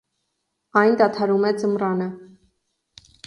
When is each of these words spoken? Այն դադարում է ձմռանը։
Այն 0.81 0.95
դադարում 1.01 1.45
է 1.51 1.53
ձմռանը։ 1.63 2.07